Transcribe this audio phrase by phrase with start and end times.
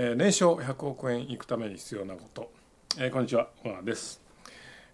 [0.00, 2.52] えー、年商100億円いくために必要なこと、
[2.98, 3.48] えー、こんにちは。
[3.64, 4.22] 小川です。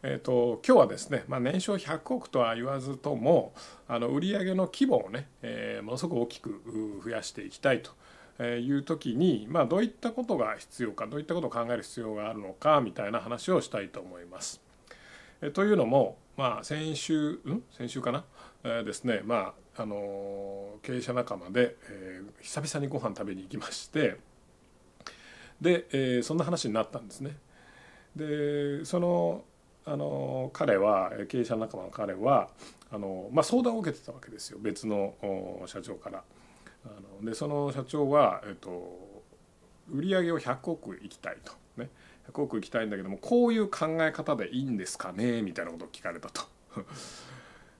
[0.02, 3.52] えーと、今日はですね、まあ、年商100億とは言わずとも
[3.86, 7.82] あの売上の規模をね、えー、ものすごく大きく増やしていきたい
[8.38, 14.62] という時に、まあ、どういったことが必要かどういったことを考える必要があるのかみたいな話をしたいと思います。
[15.42, 17.62] えというのも、まあ、先週うん？
[17.76, 18.24] 先週かな、
[18.64, 24.16] えー、ですね、まああの経営者仲間で、えー、久々にご飯食べに行きまして
[25.64, 27.36] で、えー、そんな話になったんですね。
[28.14, 29.42] でその
[29.86, 32.48] あの彼は経営者仲間の彼は
[32.90, 35.14] あの、まあ、相談を受けてたわけですよ別の
[35.66, 36.22] 社長から。
[36.86, 36.88] あ
[37.22, 39.22] のでその社長は、えっと、
[39.90, 41.88] 売上を100億いきたいと、ね、
[42.30, 45.40] 100億いきたいんだけどもこういう考え方でいいんですかね？
[45.40, 46.42] みたいなことを聞かれたと。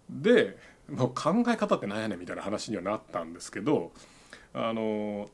[0.09, 0.57] で
[0.91, 2.19] もう考え方って何やねん？
[2.19, 3.93] みたいな話にはなったんですけど
[4.55, 5.29] あの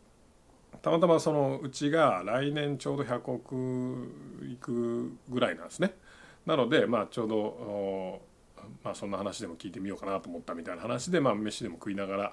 [0.83, 4.15] たまたまそのうちが来年ちょうど100億
[4.51, 5.95] いくぐらいなんですね。
[6.47, 8.23] なのでまあちょうど
[8.83, 12.33] まあそんな話でも聞いてみようかなと思ったみたいな話でまあ飯でも食いながら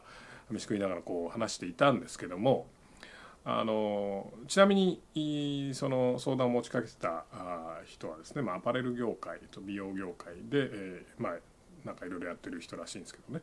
[0.50, 2.68] 飯食いながらこう話していたんですけども
[3.44, 7.26] あのちなみにその相談を持ちかけてた
[7.86, 11.34] 人はですね、まあ、アパレル業界と美容業界で、えー、まあ
[11.86, 13.42] なんかいろいろやってる人らしいんですけどね。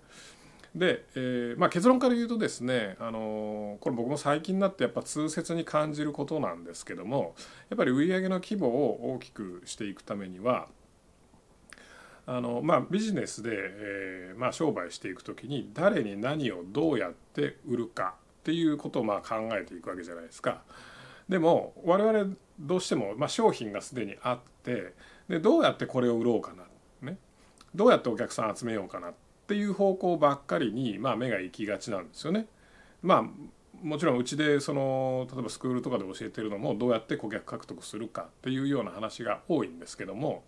[0.75, 7.35] で、えーまあ、結論から言うとですね、あのこれ僕も最近になってやっぱ痛切に感じることなんですけども
[7.71, 10.67] やっぱり売上の規模を大きくしていくためには
[12.27, 20.63] あの、まあ、ビジネスで、えーまあ、商売していく時に誰に何をどうやって売るかっていうことをまあ考えていくわけじゃないですか。
[21.29, 24.93] でも我々どうしても、まあ、商品がすでにあって
[25.29, 26.65] でどうやってこれを売ろうかな、
[27.11, 27.17] ね、
[27.75, 29.15] どうやってお客さん集めようかなっ
[29.45, 32.47] っていう方向ばっかりに、まあ、目が行きがちなんですよね。
[33.03, 33.25] まあ
[33.83, 40.43] もちろんうちでその例えばスクールとかで教えてるのもどうやって顧客獲得するかっていうような話が多いんですけども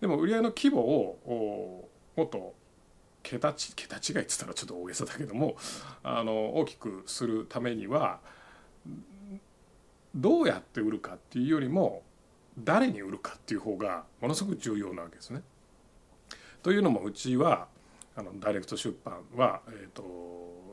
[0.00, 2.54] でも売り上げの規模をもっと
[3.22, 5.56] 桁ち桁違いっつったらちょっと大げさだけども
[6.02, 8.18] あの大きくするためには
[10.16, 12.02] どうやって売るかっていうよりも
[12.58, 15.42] 誰に売るかっていう方がものすごく重要なわけですね。
[16.62, 17.68] というのもうちは
[18.16, 20.02] あのダイレクト出版は、えーと、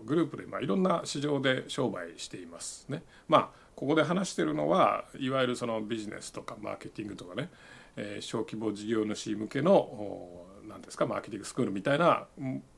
[0.06, 3.04] グループで、まあ、いろんな市場で商売していますね。
[3.28, 7.50] まあここで話してるのはいわゆるそのビジネスとかマーケティングとかね、
[7.98, 12.26] えー、小規模事業主向けの何ですかマーケティングスクールみたいな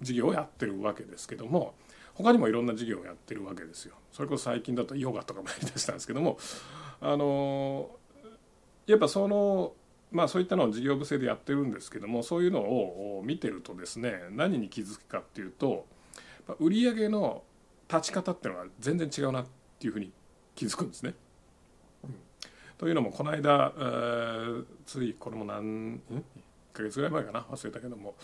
[0.01, 1.75] 事業をやってるわけですけども
[2.13, 3.95] 他にもいろんな事業をやってるわけですよ。
[4.11, 6.37] それこそ最近だとヨガとかもやりだしたんですけども
[7.01, 7.89] あの
[8.87, 9.73] やっぱその
[10.15, 15.85] まあそういったのを事業部制でやってるんですけどもそういうのを見てるとですね何に気づくかっていうと
[16.59, 17.43] 売上の
[17.89, 19.45] 立ち方っていうのは全然違うなっ
[19.77, 20.13] ていうふうに
[20.55, 21.15] 気づくんですね。
[22.77, 26.21] というのもこの間、えー、ついこれも何1
[26.71, 27.41] ヶ月ぐらい前かな？
[27.41, 28.15] 忘れたけども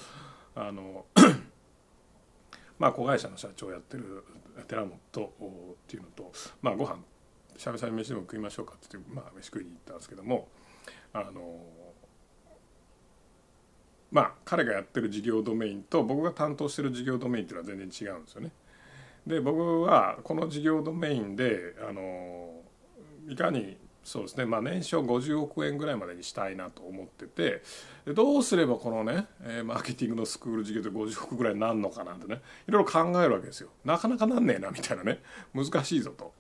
[0.56, 1.06] あの
[2.80, 4.24] まあ子会社の社長やってる
[4.68, 5.00] 寺本っ
[5.88, 6.32] ていうのと
[6.62, 7.00] まあご飯
[7.58, 10.48] しゃべしゃべ飯でも食いましょうかって言って、まあ、飯食いに行ったんですけども
[11.14, 11.60] あの
[14.12, 18.52] まあ彼がやってる事業ドメインと僕が担当してる事業ドメインっていうのは全然違うんですよね。
[19.26, 22.62] で僕はこの事業ドメインであの
[23.28, 27.62] いかにそうですねまあ年商50億円ぐらいまでにしたいなと思ってて
[28.14, 29.28] どうすればこのね
[29.64, 35.22] マーケティングのスクール事業で50億ぐらいになるのかなんてねいろいろ考えるわけですよなかなかなんねえなみたいなね
[35.54, 36.34] 難しいぞと。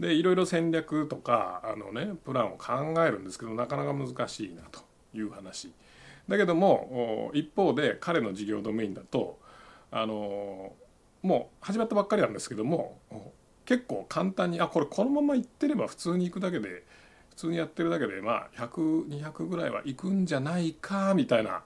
[0.00, 4.80] でいろいろ戦略とかあのねプランを考えるんですけどなかなか難しいなと
[5.14, 5.72] いう話。
[6.28, 9.38] だけども一方で彼の事業ドメインだと
[9.90, 10.72] あの
[11.22, 12.98] もう始まったばっかりなんですけども
[13.66, 16.82] 結構簡単にあこれこのままいってれば普通に行くだけで
[17.30, 21.62] 普通にやってるだけでまあ100200ぐらいは行くんじゃないかみたいな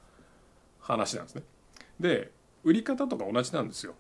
[0.81, 1.43] 話なんですね。
[2.01, 2.31] で
[2.65, 3.95] 売り方とか同じなんですよ。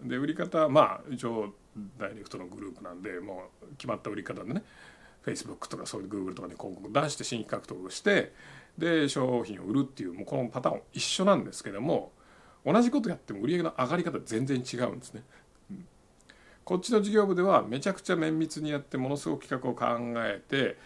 [0.00, 1.54] うん、で売り方まあ一応
[1.98, 4.62] ダイレクトのグループなんでもう決まった売り方でね
[5.24, 8.32] Facebook とかそういう Google とかに広告出して新規獲得して
[8.78, 12.12] で商品を売るっていうもうこのパターン一緒なんですけども
[12.64, 15.22] 同じことやっても売り上げの上がり方全然違うんですね。
[16.64, 20.76] こっちの事業部ではめちゃくちゃ綿密にやってものすごく企画を考えて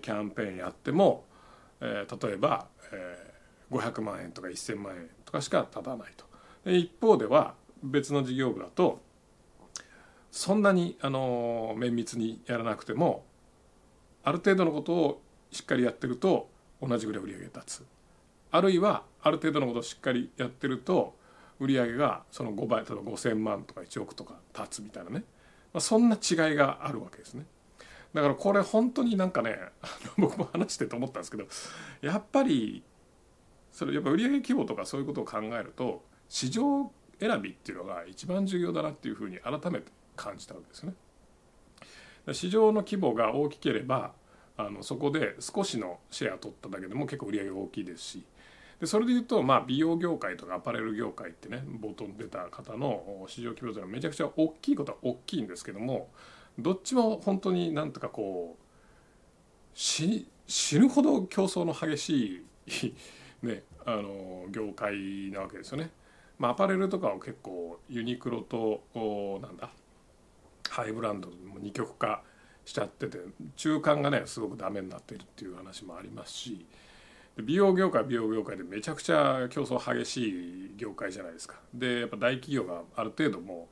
[0.00, 1.24] キャンペーンやっても、
[1.80, 6.24] えー、例えば、えー、500万円とか1,000万円とかしか立たないと。
[6.64, 9.00] で一方では別の事業部だと
[10.30, 13.24] そんなにあの綿密にやらなくても
[14.22, 16.48] ある程度のことをしっかりやってると
[16.82, 17.84] 同じぐらい売り上げ立つ
[18.50, 21.14] あるいはある程度のことをしっかりやってると
[21.60, 25.24] 売り上げがその5倍例えば5,000万とか1億とか立つみたいなね、
[25.72, 27.46] まあ、そんな違いがあるわけですね。
[28.14, 29.58] だからこれ本当になんかね
[30.16, 31.44] 僕も話してて思ったんですけど
[32.00, 32.82] やっぱり
[33.70, 36.90] それやっぱ売上規模とかそういうことを考えると市場
[37.20, 40.94] 選びっていうのが一番重要だなっていうふうに改めて感じたわけですね。
[42.32, 44.12] 市場の規模が大きければ
[44.56, 48.24] あのそこで少しのシェア取っただけでも結構売り上げが大きいですし
[48.80, 56.10] でそれでいうと、まあ、美容業界とかアパレル業界ってね冒頭に出た方の市場規模というのはめちゃくちゃ大きいことは大きいんですけども
[56.58, 58.62] どっちも本当になんとかこう
[59.74, 60.26] 死
[60.72, 62.94] ぬほど競争の激しい
[63.46, 65.92] ね、あの業界なわけですよね。
[66.38, 68.82] まあ、アパレルとかを結構ユニクロと
[69.42, 69.70] なんだ
[70.68, 72.22] ハイブランドも二極化
[72.64, 73.18] しちゃってて
[73.56, 76.66] 中間がねすごくダメになってるっていう話もありますし
[77.42, 81.54] 美容業界美容業界でめちゃくちゃ競争激しい業界じゃないですか。
[81.72, 83.68] でやっぱ大企業がある程度も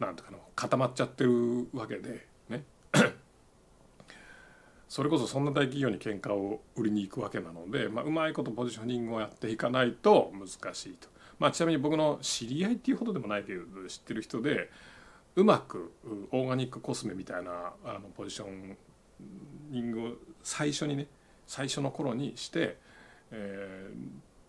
[0.00, 2.64] うなんとかの固まっちゃってるわけでね
[4.88, 11.08] それこそそんな大企業に喧嘩を売りに行くわけなので、まあ、うまいことポジショニングをやっていかないと難しいと。
[11.40, 14.70] まあ、ちなみに僕の知り合いっていうほどでもないけど知ってる人で
[15.34, 15.92] うまく
[16.30, 18.46] オーガニックコスメみたいなあのポジショ
[19.70, 21.06] ニングを最初にね
[21.46, 22.76] 最初の頃にして、
[23.30, 23.90] え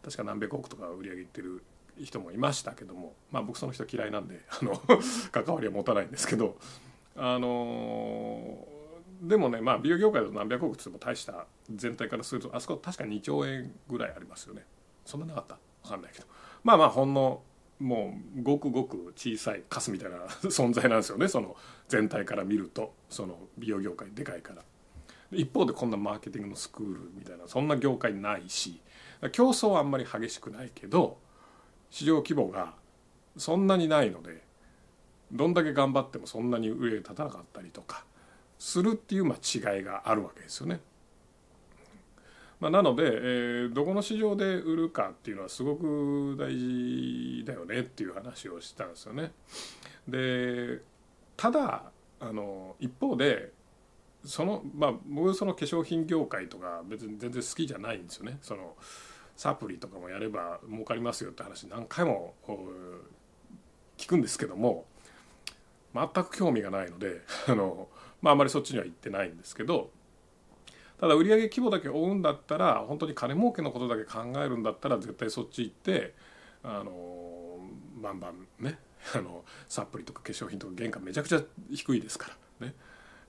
[0.04, 1.64] ー、確か何百億とか売り上げいってる
[2.04, 4.76] 人もいましたけどもまあ僕その人嫌いなんであの
[5.32, 6.58] 関わりは持たないんですけど
[7.16, 8.68] あの
[9.22, 14.66] でもねまあ美容業界だと何百億ってっても大した全体からするとあそこ確か2兆円ぐらいありますよね。
[15.06, 15.58] そんななかった？
[15.84, 16.26] 分かんないけど。
[16.64, 17.42] まあまあほんの
[17.80, 20.18] もうごくごく小さいカスみたいな
[20.50, 21.56] 存在なんですよねその
[21.88, 24.64] 全体から見るとその美容業界でかいから。
[25.34, 28.82] 一方でこんなマーケティングのスクールみたいなそんな業界ないし
[29.32, 31.18] 競争はあんまり激しくないけど
[31.90, 32.74] 市場規模が
[33.38, 34.44] そんなにないので
[35.32, 38.04] どんだけ頑張ってもそんなに上へ立たなかったりとか
[38.60, 39.38] するっていうまあ
[39.76, 40.82] 違いがあるわけですよね。
[42.62, 49.32] まあ、なので、えー、どこの市場で売るかっていうのはすごく大事だよねっていう話をしたんですよね。
[50.08, 50.80] で
[51.36, 51.86] ただ
[52.20, 53.52] あの一方で
[54.24, 58.76] そのまあ僕その化粧品業界とか別に全然好きじゃないんですよねその
[59.36, 62.36] サプリとかもやれば儲かりますよって話何回も
[63.98, 64.86] 聞くんですけども
[65.96, 67.88] 全く興味がないのであの、
[68.22, 69.90] まあ、あまりそっちには行ってないんですけど
[71.02, 76.14] ただ売上規模だけ追うんだったら本当に金儲けのことだけ考えるんだったら絶対そっち行って
[76.64, 77.58] あの
[78.00, 78.78] バンバンね
[79.16, 82.76] あのサプリとか化粧品とか原価めちゃくちゃ低いですからね。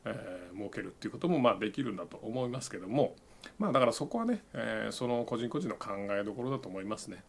[0.05, 3.15] えー、儲けるっていうこともまあできるんだと思いますけども
[3.57, 7.25] まあだからそこはね、えー、その個人個人の考えどころだと思いますね。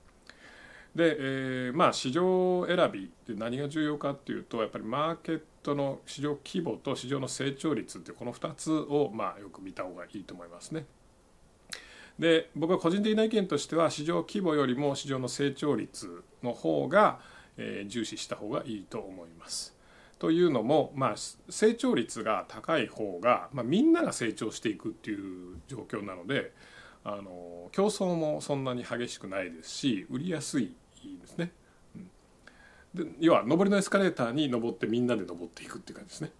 [0.94, 10.86] で、えー、まあ市場選びって何が重要かっていうとやっぱりマーケットの市場規模と市場の成長率ってこの2つをまあよく見た方がいいと思いますね。
[12.20, 17.20] で僕は個人的な意見としては市場規模よりも市場の成長率の方が、
[17.58, 19.76] えー、重視した方がいいと思います。
[20.20, 21.16] というのも、まあ、
[21.50, 26.54] 成長率が高い方が、まあ、みんなが成長していくっていう状況なので
[27.04, 30.74] あの競争もそんなに激しくないですし売りやすい
[31.22, 31.52] ですね。
[32.94, 36.32] で要は上りのエスカレーターに登ってみんなで登っていくっていう感じですね。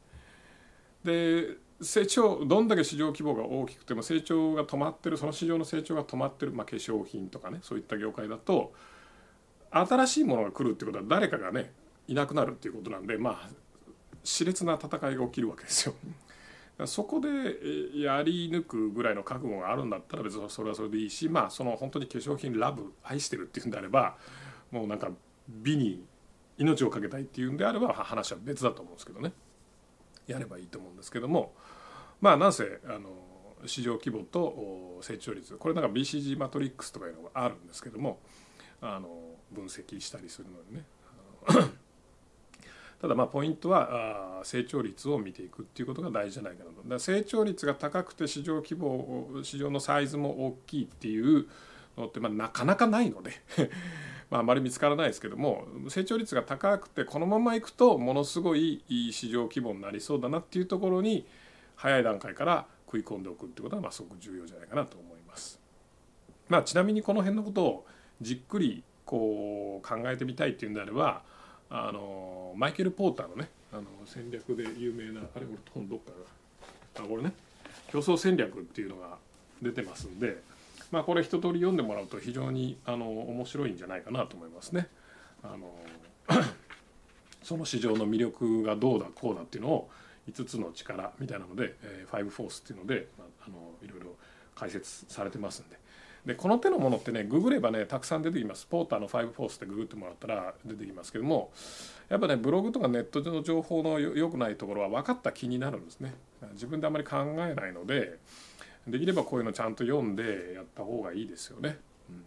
[1.04, 8.74] で成長どんだけ市場規模が大きくても成長が止まってるその市場の成長が止まってる、まあ、化粧品とかねそういった業界だと
[9.72, 11.74] 新しいものが来るってことは誰かがね
[12.08, 13.50] いなくなるっていうことなんでまあ
[14.24, 15.96] 熾烈な戦いが起きるわけですよ。
[16.86, 17.28] そこで
[18.00, 24.16] やり抜くぐらいの覚悟があるんだったら別にそれはそれでいいしまあその本当に化粧品ラブ愛してるっていうんであれば
[24.72, 25.10] もうなんか
[25.48, 26.04] 美に
[26.58, 29.34] 命を懸けたいっていうんであれば話は別だと思うんですけどね。
[30.28, 31.54] やればいいと思うんですけども。
[32.22, 33.10] まあなんせあの
[33.66, 35.56] 市場規模と成長率。
[35.56, 38.20] これなんか BCG マトリックスとかいうのがあるんですけども
[38.82, 39.10] あの
[39.52, 40.86] 分析したりするのにね。
[43.02, 47.00] ただまあポイントは成長率を見ていくっていうことが大事じゃないかなと。
[47.00, 51.48] 成長率が高くて市場規模市場のサイズも大きいっていう
[51.98, 53.32] のってまあなかなかないので
[54.30, 61.26] まああまり見つからないですけども成長率が高くてこのままいくとものすごいいい市場規模になりそうだなっていうところに
[61.76, 65.60] 早い段階から食い込んでおくってことはまあすごく重要じゃないかなと思います。
[66.50, 67.86] まあ、ちなみにこの辺のことを
[68.22, 71.24] じっくりこう考えてみたいっていうんであれば
[71.70, 76.12] あのマイケル・ポーターのねあの戦略で有名なあれこれどっか
[76.96, 77.34] があこれね
[77.92, 79.18] 競争戦略っていうのが
[79.62, 80.42] 出てますんで、
[80.94, 84.90] まあ、これ一通り読んでもらうと非常にあの面白いんじゃないかなと思いますね。
[85.42, 85.74] あの
[87.42, 89.90] その市場の魅力がどうだこうだっていうのを
[90.30, 94.16] 5つの力みたいなので、えー、5フォースっていうので、まあ、のいろいろ
[94.54, 95.80] 解説されてますんで。
[96.28, 98.68] でこの手のものってねググればねたくさん出てきます。
[98.68, 101.52] ポーターの5フォースってググってもらったら出てきますけども
[102.08, 106.14] やっぱねブログとかネットの情報の良くないところは分かった気になるんですね。
[106.54, 108.20] 自分であまり考えないので
[108.88, 111.78] できればこういうのちゃんと読んでやった方がいいですよね、
[112.10, 112.24] うん、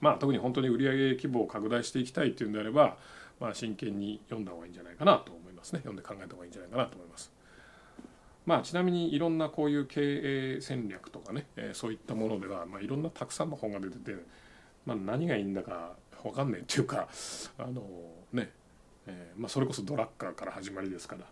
[0.00, 2.96] まあ特に本当に売上規模を拡大していきたいっていうんであれば
[3.40, 5.78] まあ真剣に読んだ方がいいんじゃないかなと思いますね。
[5.78, 7.32] 読んで考えた方がいいんじゃないかなと思います。
[8.44, 14.16] まあ、ちなみにいろんなこういう経営戦略とかね、えー、そういったものでは、まあ、いろんなたくさんの本が出てて、
[14.84, 15.92] まあ、何がいいんだか
[16.24, 17.08] 分かんないっていうか
[17.58, 17.82] あの
[18.32, 18.50] ね、
[19.06, 21.24] えーまあ、それこそドラッカーから始まりですから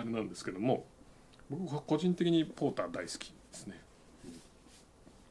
[0.00, 0.84] あれなんですけども
[1.50, 3.80] 僕は個人的にポーター大好きですね。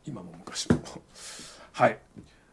[0.05, 0.79] 今も昔も。
[1.73, 1.97] はい。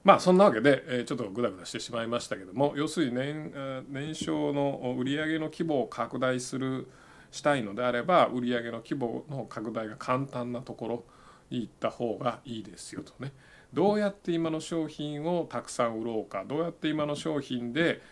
[0.04, 6.88] まあそんなわけで、え、ちょっとグダグダしてしまいましたけども要するに年年商の売上の規模を拡大する
[7.30, 11.04] したいのであれば売上の規模の拡大が簡単なところ
[11.50, 13.32] に行った方がいいですよとね。
[13.72, 18.02] どうやって今の商品をたくさん売ろうかどうやって今の商品で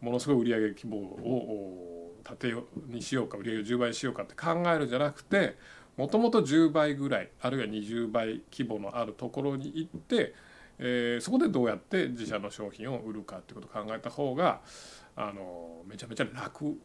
[0.00, 5.56] ものすごい売上規模を立てようにしようか売上を10倍にしようかって考えるんじゃなくて
[5.96, 10.34] もともと10倍ぐらいあるいは20倍規模のあるところに行って、
[10.78, 14.60] えー、そこでどうやって自社の商品を売るかっていうことを考えた方が
[15.16, 16.78] あのめちゃめちゃ楽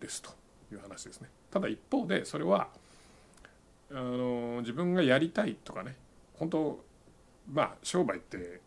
[0.00, 0.42] ですと。
[0.74, 2.68] いう話ですねただ一方でそれは
[3.90, 5.96] あの自分がやりたいとかね
[6.34, 6.84] 本当
[7.50, 8.60] まあ商売って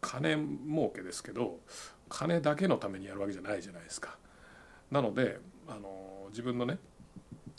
[0.00, 1.58] 金儲けですけど
[2.08, 4.18] 金だけのためにやるわけじゃないじゃないですか。
[4.90, 5.38] なので
[5.68, 6.78] あの自分のね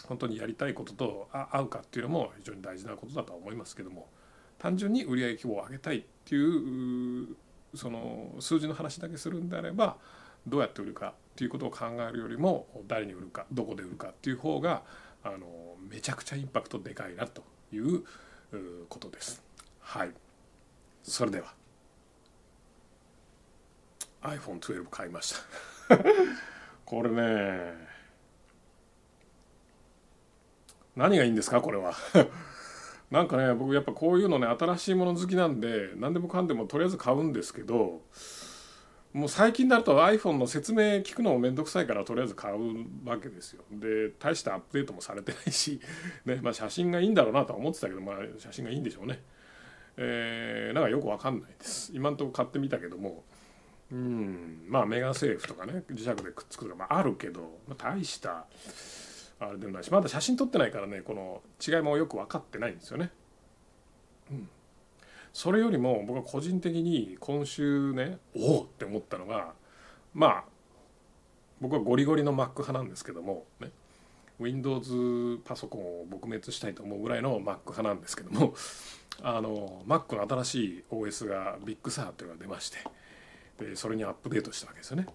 [0.08, 4.10] 本当にやりたいことと合うかっていうのも非常に大事なことだとは思いますけども
[4.58, 7.36] 単純に売上規模を上げたいっていう
[7.74, 9.98] その数字の話だけするんであれば
[10.46, 14.84] どうやって売るかっていうことを考えるよりも誰に売るかどこで売るかっていう方が
[15.24, 15.48] あの
[15.90, 18.04] めちゃくちゃインパクトでかいなという
[18.90, 19.42] ことです。
[19.80, 20.12] はい
[21.04, 21.54] それでは
[24.24, 25.36] iPhone12 買いまし
[25.90, 25.98] た。
[26.86, 27.74] これね
[30.96, 31.62] 何がいいんですか？
[31.62, 31.94] これは。
[33.10, 38.02] なんかね僕やっぱこういうのね新しいもの好きなんで何でもかんでもとりあえず買うんですけど
[39.12, 43.64] もう最近になると iPhone の説明聞くのも面倒くさいからとりあえず買うわけですよ。
[43.70, 45.82] で大したアップデートもされてないし、
[46.26, 49.22] ねまあ、写真がいいんだろうなとは思ってたけど、まあ、写真がいいんでしょうね。
[49.98, 51.92] えー、なんかよくわかんないです。
[51.94, 53.26] 今んとこ買ってみたけども
[53.92, 54.66] うん。
[54.68, 58.46] まあメガセーフとかね磁石でくっつくとか、まあ、あるけど、まあ、大した
[59.40, 63.12] あれでもないしまだ写真撮ってないからねこの違いもよく分かってないんですよね。
[64.32, 64.50] うん。
[65.34, 69.54] それよりも僕は個人的に今週ねおおって思ったのが
[70.14, 70.44] まあ
[71.60, 73.72] 僕はゴリゴリの Mac 派なんですけどもね。
[74.40, 78.56] Windows パソコンを撲滅したいと思うぐらいの Mac 派なんですけども
[79.22, 82.80] あの Mac の新しい OS が Big Sur というのが出まして。
[83.66, 85.06] でそれにアップデートしたわけですよね。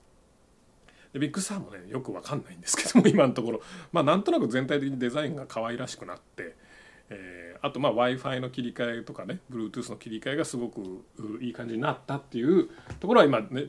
[1.13, 3.63] で Big Sur もねよく分かんないんですけども 今のところ
[3.93, 6.55] まあなんとなく全体的にデザインが可愛らしくなって
[7.09, 11.05] えー、あとま w i f i の切り替えとかね Bluetooth の切り替えがすごく
[11.41, 13.67] いい感じになったっていうところは今ね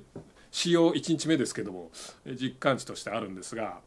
[0.49, 1.91] 使用1日目ですけども
[2.25, 3.79] 実感値としてあるんですが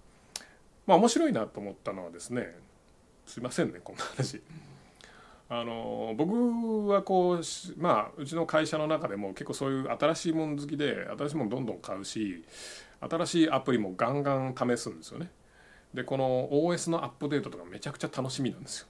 [0.87, 2.55] まあ面白いなと思ったのはですね
[3.27, 4.41] すいませんねこんな話。
[5.53, 7.41] あの僕はこう
[7.77, 12.45] まあうちの会社の中でも結構そういう新しいもの好きで新しいものどんどん買うし
[13.01, 15.29] 新しいアプリもガンガン試すんですよね。
[15.93, 18.87] でこの OS のアップデートとかめちゃくちゃ楽しみなんですよ。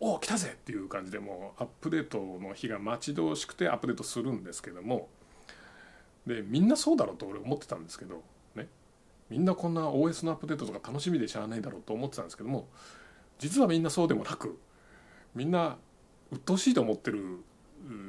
[0.00, 5.10] お来たぜっていう感じでもうアップデートの日が待ち遠しくてアップデートするんですけども
[6.26, 8.22] でみんなそうだろうと俺思ってたんですけど
[8.56, 8.68] ね
[9.28, 12.66] みんなこんな OS のアップデートとか楽しみでしゃあないだろうと思ってたんですけども
[13.38, 14.58] 実はみんなそうでもなく
[15.34, 15.76] みんな
[16.30, 17.44] 鬱陶しいと思ってる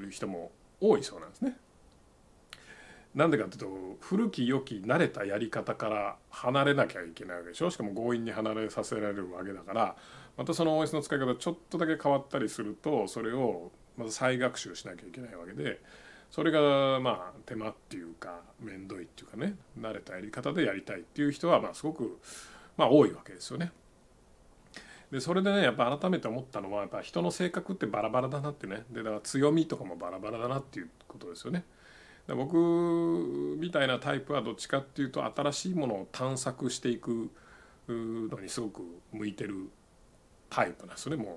[0.09, 1.57] 人も多いそうなんですね。
[3.15, 3.67] なんでかっていうと
[3.99, 9.95] 古き良き慣れたやり方から離れなきゃいけないわけでしょしかも強引に離れさせられるわけだから
[10.37, 15.81] またその OS の使い方ちょっとだけ変わったりするとそれをまず再学習しなきゃいけないわけで
[16.29, 22.17] それがまあ手間っていうか面倒いっていうかね慣れたやり方でやりたいっていう人はまあすごく
[22.77, 23.73] まあ多いわけですよね。
[25.11, 28.85] でそれでねやっぱ改めて思ったのはやっぱ人の性格ってバラバラだなってね。
[28.89, 31.65] でだから強みとかもバラバラだなっていうことですよね。
[32.27, 32.55] 僕
[33.59, 37.29] みたいなタイプはどっちかっていうと新しいものを探索していく
[37.89, 39.69] のにすごく向いてる
[40.49, 41.21] タイプなんですよね。
[41.21, 41.35] もう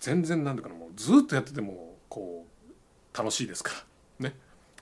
[0.00, 3.72] 全然なんだかなもうずっとやっててもこう楽しいですか
[4.20, 4.30] ら。
[4.30, 4.34] ね。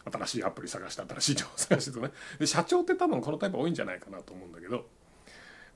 [0.09, 2.13] 新しいアプリ探して新しい情報探してとね。
[2.39, 4.87] で社長って多分このタイプ多いんじゃないかなと思うんだけど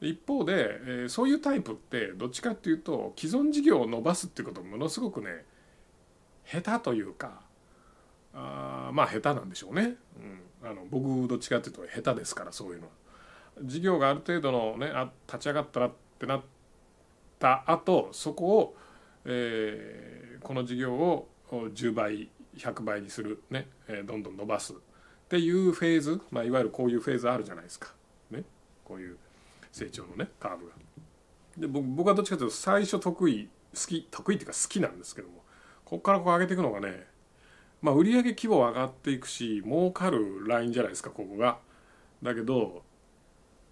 [0.01, 5.45] 一方で、え、そういうタイプってどっちかっていうと既存事業を伸ばすっていうことものすごくね
[6.47, 7.43] 下手というか
[8.35, 9.97] あまあ下手なんでしょうね、
[10.63, 12.93] うん、あの僕どっちかっていうと下手ですからそういうのは。
[13.63, 16.41] 事業がある程度のねあ立ち上がったらってなっ
[17.39, 18.77] た後そこを、
[19.25, 24.77] えー、この事業を10倍100倍にする、ねえー、どんどん伸ばすっ
[25.29, 27.93] ていうフェーズ、まあ、いわゆるこういうフェーズあるじゃないですか、
[28.31, 28.45] ね、
[28.85, 29.17] こういう
[29.73, 30.73] 成長のねカーブが。
[31.57, 35.45] で僕僕はどっちかというと最初得意好き得意っていうか好きなんですけども
[35.85, 37.07] ここからこう上げていくのがね
[37.83, 41.59] まあ売上規模は上がっていくし儲かるラインじゃないですかここが。
[42.23, 42.83] だけど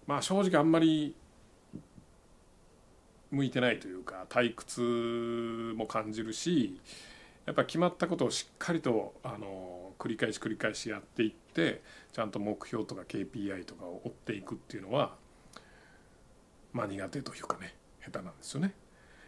[0.07, 1.15] まあ正直あんまり
[3.31, 4.81] 向いてないというか退屈
[5.75, 6.79] も感じるし
[7.45, 15.15] やっぱ決まったことをしっかりとあの繰り返し繰り返しやっていってちゃんと目標とか KPI とかを追っていくっていうのは
[16.73, 18.73] まあ苦手というかね下手なんですよね。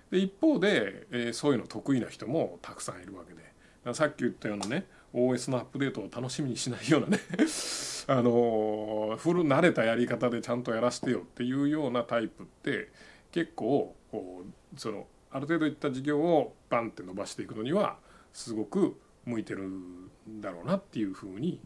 [0.10, 7.20] で一方で、えー、そういうの得意な人もたくさんいるわけでさっき言ったようなね OS のアップデートを楽しみにしないようなね
[8.08, 12.90] あのフル慣れたやり方でちゃんとやらせてよっていうようなタイプって
[13.32, 17.98] 結構こうそのある程度いった事業をバンって伸ばしていくのには
[18.34, 20.10] すごく向いてるん
[20.42, 21.62] だろうなっていうふうに、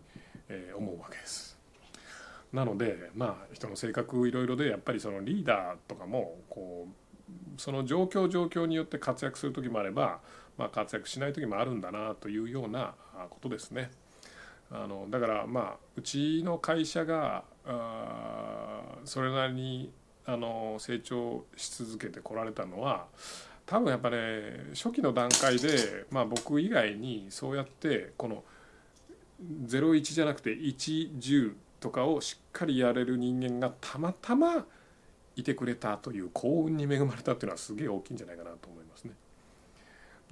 [0.50, 1.55] え思うわけです。
[2.56, 10.22] なのでまあ人の性格いろいろでやっぱりそのリーダーとかもこうその状況状況によって活躍する時もあれば、
[10.58, 12.96] まあ、活躍しない時もあるんだなというような
[13.30, 13.92] ことですね。
[14.72, 19.92] あのだからまあうちの会社があそれなりに
[20.26, 23.06] あの成長し続けてこられたのは
[23.66, 24.18] 多分やっぱね
[24.74, 28.44] 初期の段階で、まあ、僕以外にそうやってこの
[29.68, 31.54] 01じゃなくて110
[31.86, 34.66] とかをしっかりやれる人間がたまたま
[35.36, 39.12] いてくれたという幸運に恵まれたっていうのはすげえ大きいんじゃないかなと思いますね。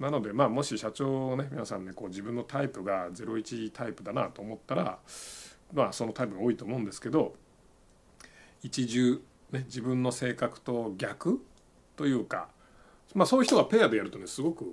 [0.00, 4.98] なのでまあもし社長ね皆さんねこう自分のタイプが01タイプだなと思ったら
[5.72, 7.36] まあそのタイプが多いと思うんですけど
[8.60, 9.20] 一重、
[9.52, 11.40] ね、自分の性格と逆
[11.94, 12.48] というか、
[13.14, 14.66] まあ、そういう人がペアでやるとねすごく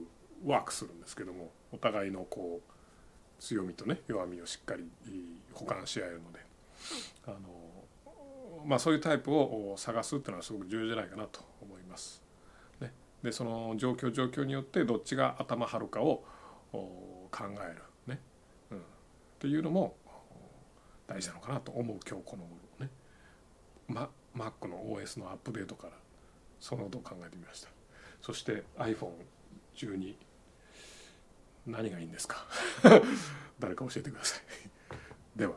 [0.44, 2.72] ワークするんですけどもお互いのこう
[3.40, 4.90] 強みとね弱みをしっかり
[5.54, 6.51] 補完し合えるので
[7.26, 7.40] あの、
[8.66, 12.22] まあ、そういうタイプを探すっていうのはすごく重要じゃないかなと思います。
[12.80, 16.24] ね、でその状況状況によってどっちが頭張るかを
[16.72, 17.30] 考
[17.62, 18.20] える、ね。
[18.72, 18.82] うん、っ
[19.40, 19.96] ていうのも
[21.08, 22.90] 大事なのかなと思う今日この頃ね、
[23.88, 25.94] ま、Mac の OS のアップデートから
[26.60, 27.70] そのことを考えてみました。
[28.22, 30.16] そして iPhone12
[31.68, 32.46] 何がいいんですか？
[33.60, 34.42] 誰か教えてください。
[35.38, 35.56] では。